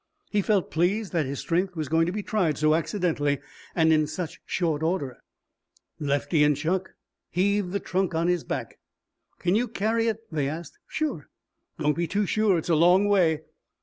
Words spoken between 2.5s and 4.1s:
so accidentally and in